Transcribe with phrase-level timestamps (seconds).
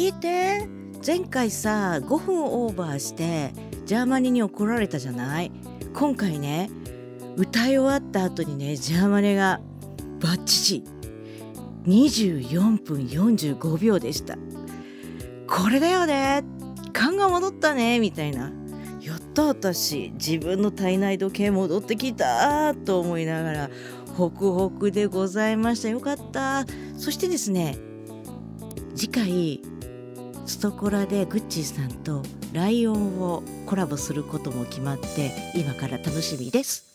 [0.00, 0.66] 聞いて。
[1.06, 3.52] 前回さ5分オーバーして
[3.84, 5.52] ジャーマネに怒られたじゃない？
[5.92, 6.70] 今回ね
[7.36, 9.60] 歌い終わった後にねジャーマネが
[10.20, 10.84] バッチ
[11.84, 14.38] リ24分45秒でした。
[15.46, 16.44] これだよね。
[16.94, 18.52] 勘が戻ったねみたいな。
[19.02, 20.12] やった私。
[20.14, 23.70] 自分の体内時計戻ってきたと思いながら
[24.16, 25.90] ホクホクでございました。
[25.90, 26.64] よかった。
[26.96, 27.76] そしてですね
[28.94, 29.62] 次回
[30.50, 32.22] ストコラでグッチーさんと
[32.52, 36.89] ライオンをコラボすることも決まって今から楽しみです。